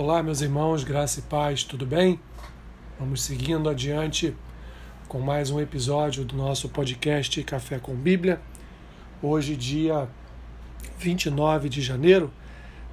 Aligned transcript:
Olá, 0.00 0.22
meus 0.22 0.40
irmãos, 0.40 0.84
graça 0.84 1.18
e 1.18 1.22
paz, 1.24 1.64
tudo 1.64 1.84
bem? 1.84 2.20
Vamos 3.00 3.20
seguindo 3.20 3.68
adiante 3.68 4.32
com 5.08 5.18
mais 5.18 5.50
um 5.50 5.58
episódio 5.58 6.24
do 6.24 6.36
nosso 6.36 6.68
podcast 6.68 7.42
Café 7.42 7.80
com 7.80 7.96
Bíblia. 7.96 8.40
Hoje, 9.20 9.56
dia 9.56 10.08
29 11.00 11.68
de 11.68 11.82
janeiro, 11.82 12.30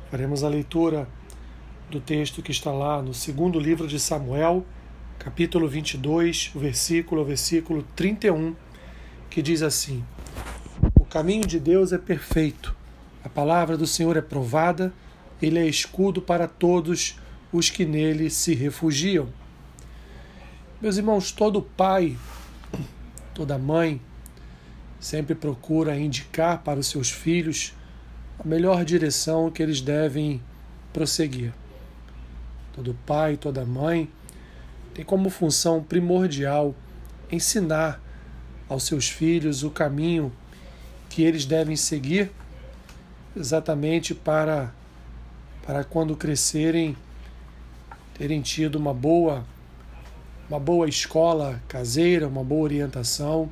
faremos 0.10 0.44
a 0.44 0.50
leitura 0.50 1.08
do 1.92 2.00
texto 2.00 2.42
que 2.42 2.50
está 2.50 2.72
lá 2.72 3.04
no 3.04 3.14
segundo 3.14 3.60
livro 3.60 3.88
de 3.88 4.00
Samuel, 4.00 4.66
capítulo 5.20 5.68
22, 5.68 6.54
o 6.56 6.60
versículo, 6.60 7.24
versículo 7.24 7.84
31, 7.96 8.56
que 9.30 9.44
diz 9.44 9.62
assim: 9.62 10.04
O 11.00 11.06
caminho 11.06 11.46
de 11.46 11.60
Deus 11.60 11.94
é 11.94 12.00
perfeito, 12.00 12.76
a 13.24 13.30
palavra 13.30 13.78
do 13.78 13.86
Senhor 13.86 14.18
é 14.18 14.22
provada 14.22 14.92
ele 15.42 15.60
é 15.60 15.66
escudo 15.66 16.22
para 16.22 16.48
todos 16.48 17.20
os 17.52 17.70
que 17.70 17.86
nele 17.86 18.30
se 18.30 18.54
refugiam. 18.54 19.30
Meus 20.82 20.98
irmãos, 20.98 21.32
todo 21.32 21.62
pai, 21.62 22.18
toda 23.34 23.58
mãe, 23.58 24.02
sempre 25.00 25.36
procura 25.36 25.98
indicar 25.98 26.64
para 26.64 26.80
os 26.80 26.88
seus 26.88 27.10
filhos 27.10 27.74
a 28.40 28.48
melhor 28.48 28.84
direção 28.84 29.50
que 29.52 29.64
eles 29.64 29.82
devem 29.82 30.42
prosseguir. 30.92 31.54
Todo 32.74 32.98
pai, 33.06 33.38
toda 33.38 33.66
mãe 33.66 34.10
tem 34.94 35.06
como 35.06 35.30
função 35.30 35.84
primordial 35.84 36.76
ensinar 37.32 38.02
aos 38.68 38.84
seus 38.84 39.10
filhos 39.10 39.64
o 39.64 39.70
caminho 39.70 40.32
que 41.10 41.24
eles 41.24 41.46
devem 41.46 41.76
seguir 41.76 42.32
exatamente 43.36 44.14
para 44.14 44.74
para 45.66 45.84
quando 45.84 46.16
crescerem 46.16 46.96
terem 48.14 48.42
tido 48.42 48.76
uma 48.76 48.94
boa 48.94 49.46
uma 50.50 50.60
boa 50.60 50.88
escola 50.88 51.62
caseira, 51.68 52.28
uma 52.28 52.44
boa 52.44 52.62
orientação, 52.62 53.52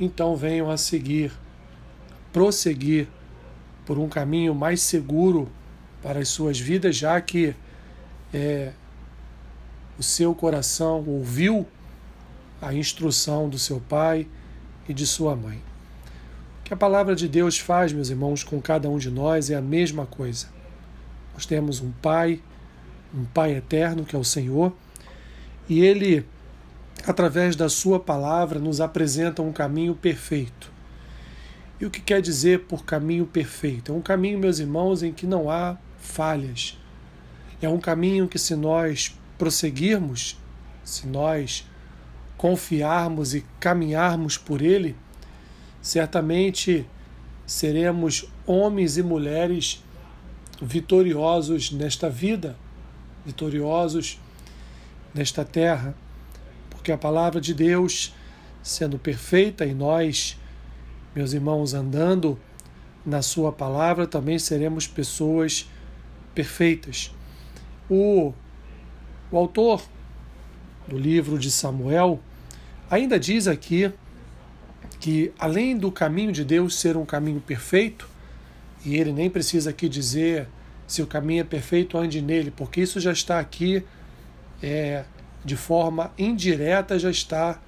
então 0.00 0.34
venham 0.34 0.70
a 0.70 0.76
seguir, 0.76 1.32
prosseguir 2.32 3.08
por 3.84 3.98
um 3.98 4.08
caminho 4.08 4.54
mais 4.54 4.80
seguro 4.80 5.48
para 6.02 6.20
as 6.20 6.28
suas 6.28 6.58
vidas, 6.58 6.96
já 6.96 7.20
que 7.20 7.54
é, 8.32 8.72
o 9.98 10.02
seu 10.02 10.34
coração 10.34 11.04
ouviu 11.06 11.66
a 12.60 12.72
instrução 12.72 13.48
do 13.48 13.58
seu 13.58 13.80
pai 13.80 14.26
e 14.88 14.94
de 14.94 15.06
sua 15.06 15.36
mãe. 15.36 15.62
O 16.60 16.62
que 16.64 16.74
a 16.74 16.76
palavra 16.76 17.14
de 17.14 17.28
Deus 17.28 17.58
faz, 17.58 17.92
meus 17.92 18.10
irmãos, 18.10 18.42
com 18.42 18.60
cada 18.60 18.88
um 18.88 18.98
de 18.98 19.10
nós 19.10 19.50
é 19.50 19.56
a 19.56 19.60
mesma 19.60 20.06
coisa. 20.06 20.57
Nós 21.38 21.46
temos 21.46 21.80
um 21.80 21.92
Pai, 21.92 22.42
um 23.14 23.24
Pai 23.24 23.54
eterno, 23.54 24.04
que 24.04 24.16
é 24.16 24.18
o 24.18 24.24
Senhor, 24.24 24.72
e 25.68 25.84
Ele, 25.84 26.26
através 27.06 27.54
da 27.54 27.68
Sua 27.68 28.00
palavra, 28.00 28.58
nos 28.58 28.80
apresenta 28.80 29.40
um 29.40 29.52
caminho 29.52 29.94
perfeito. 29.94 30.72
E 31.80 31.86
o 31.86 31.90
que 31.92 32.00
quer 32.00 32.20
dizer 32.20 32.64
por 32.64 32.84
caminho 32.84 33.24
perfeito? 33.24 33.92
É 33.92 33.94
um 33.94 34.00
caminho, 34.00 34.36
meus 34.36 34.58
irmãos, 34.58 35.04
em 35.04 35.12
que 35.12 35.28
não 35.28 35.48
há 35.48 35.78
falhas. 36.00 36.76
É 37.62 37.68
um 37.68 37.78
caminho 37.78 38.26
que, 38.26 38.36
se 38.36 38.56
nós 38.56 39.16
prosseguirmos, 39.38 40.36
se 40.82 41.06
nós 41.06 41.64
confiarmos 42.36 43.32
e 43.32 43.46
caminharmos 43.60 44.36
por 44.36 44.60
ele, 44.60 44.96
certamente 45.80 46.84
seremos 47.46 48.28
homens 48.44 48.98
e 48.98 49.04
mulheres 49.04 49.84
vitoriosos 50.60 51.70
nesta 51.70 52.10
vida, 52.10 52.56
vitoriosos 53.24 54.20
nesta 55.14 55.44
terra, 55.44 55.94
porque 56.70 56.92
a 56.92 56.98
palavra 56.98 57.40
de 57.40 57.54
Deus, 57.54 58.14
sendo 58.62 58.98
perfeita 58.98 59.64
e 59.64 59.74
nós, 59.74 60.38
meus 61.14 61.32
irmãos, 61.32 61.74
andando 61.74 62.38
na 63.04 63.22
Sua 63.22 63.52
palavra, 63.52 64.06
também 64.06 64.38
seremos 64.38 64.86
pessoas 64.86 65.68
perfeitas. 66.34 67.14
O, 67.88 68.32
o 69.30 69.36
autor 69.36 69.82
do 70.86 70.98
livro 70.98 71.38
de 71.38 71.50
Samuel 71.50 72.20
ainda 72.90 73.18
diz 73.18 73.46
aqui 73.46 73.92
que, 75.00 75.32
além 75.38 75.76
do 75.76 75.90
caminho 75.92 76.32
de 76.32 76.44
Deus 76.44 76.78
ser 76.78 76.96
um 76.96 77.04
caminho 77.04 77.40
perfeito, 77.40 78.08
e 78.84 78.96
ele 78.96 79.12
nem 79.12 79.28
precisa 79.28 79.70
aqui 79.70 79.88
dizer 79.88 80.48
se 80.86 81.02
o 81.02 81.06
caminho 81.06 81.42
é 81.42 81.44
perfeito, 81.44 81.98
ande 81.98 82.22
nele, 82.22 82.50
porque 82.50 82.80
isso 82.80 82.98
já 82.98 83.12
está 83.12 83.38
aqui 83.38 83.84
é, 84.62 85.04
de 85.44 85.56
forma 85.56 86.12
indireta, 86.18 86.98
já 86.98 87.10
está 87.10 87.60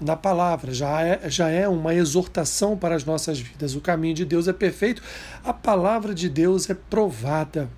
na 0.00 0.16
palavra, 0.16 0.72
já 0.72 1.02
é, 1.02 1.30
já 1.30 1.48
é 1.48 1.68
uma 1.68 1.94
exortação 1.94 2.76
para 2.76 2.94
as 2.94 3.04
nossas 3.04 3.38
vidas. 3.40 3.74
O 3.74 3.80
caminho 3.80 4.14
de 4.14 4.24
Deus 4.24 4.48
é 4.48 4.52
perfeito, 4.52 5.02
a 5.44 5.52
palavra 5.52 6.14
de 6.14 6.28
Deus 6.28 6.68
é 6.70 6.74
provada. 6.74 7.68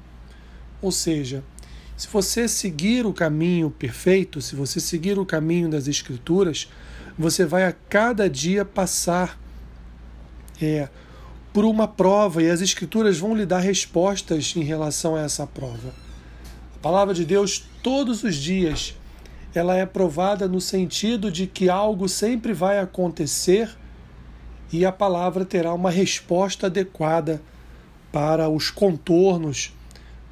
Ou 0.83 0.93
seja, 0.93 1.43
se 1.97 2.09
você 2.09 2.49
seguir 2.49 3.07
o 3.07 3.13
caminho 3.13 3.71
perfeito, 3.71 4.41
se 4.43 4.57
você 4.57 4.81
seguir 4.81 5.19
o 5.19 5.25
caminho 5.25 5.69
das 5.69 5.87
Escrituras, 5.87 6.69
você 7.17 7.45
vai 7.45 7.65
a 7.65 7.73
cada 7.73 8.29
dia 8.29 8.65
passar 8.65 9.39
é, 10.61 10.89
por 11.55 11.65
uma 11.65 11.87
prova 11.87 12.43
e 12.43 12.51
as 12.51 12.61
Escrituras 12.61 13.17
vão 13.17 13.33
lhe 13.33 13.47
dar 13.47 13.61
respostas 13.61 14.55
em 14.57 14.65
relação 14.65 15.15
a 15.15 15.21
essa 15.21 15.47
prova. 15.47 15.95
A 16.75 16.79
palavra 16.81 17.15
de 17.15 17.25
Deus, 17.25 17.65
todos 17.81 18.25
os 18.25 18.35
dias, 18.35 18.97
ela 19.55 19.77
é 19.77 19.87
provada 19.87 20.49
no 20.49 20.61
sentido 20.61 21.31
de 21.31 21.47
que 21.47 21.71
algo 21.71 22.09
sempre 22.09 22.53
vai 22.53 22.81
acontecer 22.81 23.71
e 24.73 24.85
a 24.85 24.91
palavra 24.91 25.45
terá 25.45 25.73
uma 25.73 25.93
resposta 25.93 26.67
adequada 26.67 27.41
para 28.11 28.49
os 28.49 28.69
contornos 28.73 29.73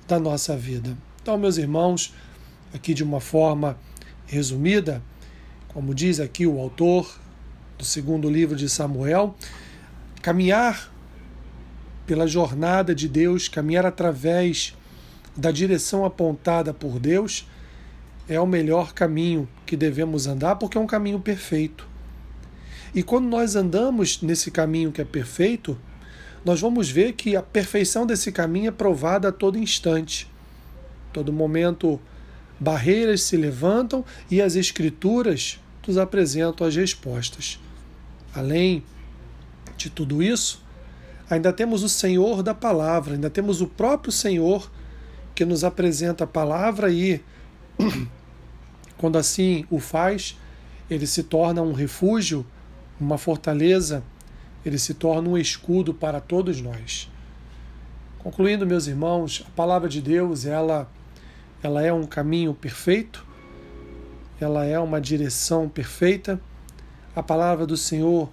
da 0.09 0.19
nossa 0.19 0.57
vida. 0.57 0.99
Então, 1.23 1.39
meus 1.39 1.57
irmãos, 1.57 2.13
aqui 2.75 2.93
de 2.93 3.05
uma 3.05 3.21
forma 3.21 3.79
resumida, 4.27 5.01
como 5.69 5.95
diz 5.95 6.19
aqui 6.19 6.49
o 6.49 6.59
autor 6.59 7.17
do 7.79 7.85
segundo 7.85 8.29
livro 8.29 8.57
de 8.57 8.69
Samuel, 8.69 9.37
caminhar 10.21 10.92
pela 12.13 12.27
jornada 12.27 12.95
de 12.95 13.09
Deus, 13.09 13.49
caminhar 13.49 13.87
através 13.87 14.77
da 15.35 15.51
direção 15.51 16.05
apontada 16.05 16.75
por 16.75 16.99
Deus, 16.99 17.49
é 18.29 18.39
o 18.39 18.47
melhor 18.47 18.93
caminho 18.93 19.49
que 19.65 19.79
devemos 19.79 20.27
andar, 20.27 20.57
porque 20.57 20.77
é 20.77 20.81
um 20.83 20.87
caminho 20.87 21.19
perfeito. 21.19 21.89
E 22.95 23.03
quando 23.03 23.29
nós 23.29 23.57
andamos 23.57 24.21
nesse 24.21 24.51
caminho 24.51 24.93
que 24.93 25.01
é 25.01 25.07
perfeito, 25.07 25.79
nós 26.45 26.61
vamos 26.61 26.91
ver 26.91 27.15
que 27.15 27.35
a 27.35 27.41
perfeição 27.41 28.05
desse 28.05 28.31
caminho 28.31 28.69
é 28.69 28.73
provada 28.73 29.29
a 29.29 29.33
todo 29.33 29.57
instante. 29.57 30.31
Todo 31.15 31.33
momento, 31.33 31.99
barreiras 32.61 33.23
se 33.23 33.39
levantam 33.39 34.05
e 34.31 34.43
as 34.43 34.55
Escrituras 34.55 35.59
nos 35.89 35.97
apresentam 35.97 36.67
as 36.67 36.77
respostas. 36.77 37.59
Além 38.35 38.85
de 39.79 39.89
tudo 39.89 40.23
isso, 40.23 40.63
ainda 41.29 41.53
temos 41.53 41.83
o 41.83 41.89
Senhor 41.89 42.43
da 42.43 42.55
palavra, 42.55 43.15
ainda 43.15 43.31
temos 43.31 43.61
o 43.61 43.67
próprio 43.67 44.13
Senhor 44.13 44.71
que 45.35 45.45
nos 45.45 45.65
apresenta 45.65 46.25
a 46.25 46.27
palavra 46.27 46.91
e, 46.91 47.21
quando 48.97 49.17
assim 49.17 49.65
o 49.71 49.79
faz, 49.79 50.39
ele 50.91 51.07
se 51.07 51.23
torna 51.23 51.63
um 51.63 51.73
refúgio, 51.73 52.45
uma 53.01 53.17
fortaleza, 53.17 54.03
ele 54.65 54.79
se 54.79 54.95
torna 54.95 55.29
um 55.29 55.39
escudo 55.39 55.93
para 55.95 56.21
todos 56.21 56.61
nós. 56.61 57.11
Concluindo, 58.19 58.67
meus 58.67 58.87
irmãos, 58.87 59.45
a 59.47 59.51
palavra 59.51 59.89
de 59.89 60.01
Deus, 60.01 60.45
ela, 60.45 60.89
ela 61.63 61.83
é 61.83 61.93
um 61.93 62.05
caminho 62.05 62.55
perfeito, 62.55 63.27
ela 64.41 64.65
é 64.65 64.79
uma 64.79 65.01
direção 65.01 65.69
perfeita. 65.69 66.41
A 67.17 67.23
palavra 67.23 67.67
do 67.67 67.77
Senhor, 67.77 68.29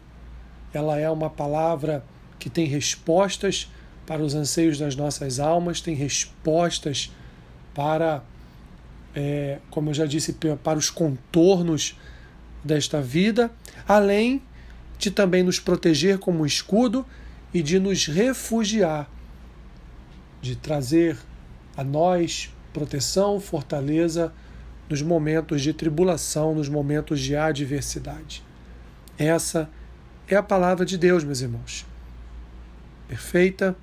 ela 0.74 1.00
é 1.00 1.10
uma 1.10 1.30
palavra 1.30 2.04
que 2.40 2.50
tem 2.50 2.66
respostas 2.66 3.70
para 4.08 4.24
os 4.24 4.34
anseios 4.34 4.80
das 4.80 4.96
nossas 4.96 5.40
almas, 5.40 5.82
tem 5.82 5.94
respostas 5.94 7.14
para, 7.76 8.24
é, 9.14 9.60
como 9.70 9.92
eu 9.92 9.94
já 9.94 10.06
disse, 10.06 10.34
para 10.64 10.80
os 10.80 10.90
contornos 10.90 11.96
desta 12.64 13.02
vida, 13.02 13.52
além 13.88 14.42
de 14.98 15.12
também 15.12 15.44
nos 15.44 15.60
proteger 15.60 16.18
como 16.18 16.46
escudo 16.46 17.06
e 17.54 17.62
de 17.62 17.78
nos 17.78 18.08
refugiar, 18.08 19.10
de 20.42 20.56
trazer 20.56 21.18
a 21.78 21.84
nós 21.84 22.52
proteção, 22.74 23.40
fortaleza 23.40 24.34
nos 24.90 25.02
momentos 25.02 25.62
de 25.62 25.72
tribulação, 25.72 26.56
nos 26.56 26.68
momentos 26.68 27.20
de 27.20 27.36
adversidade. 27.36 28.44
Essa 29.18 29.70
é 30.28 30.36
a 30.36 30.44
palavra 30.44 30.86
de 30.86 30.98
Deus, 30.98 31.24
meus 31.24 31.42
irmãos 31.42 31.89
perfeita, 33.10 33.76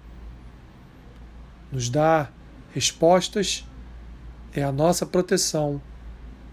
nos 1.71 1.91
dá 1.91 2.31
respostas 2.73 3.67
é 4.55 4.63
a 4.63 4.73
nossa 4.73 5.05
proteção 5.05 5.83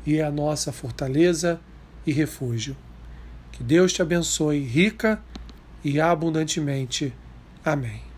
e 0.06 0.18
é 0.18 0.24
a 0.24 0.32
nossa 0.32 0.74
fortaleza 0.74 1.62
e 2.06 2.12
refúgio. 2.12 2.76
Que 3.52 3.64
Deus 3.64 3.94
te 3.94 4.02
abençoe 4.02 4.60
rica 4.60 5.22
e 5.84 6.02
abundantemente. 6.02 7.14
Amém. 7.64 8.13